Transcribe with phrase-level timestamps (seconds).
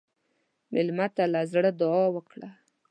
[0.71, 2.49] مېلمه ته له زړه دعا وکړه.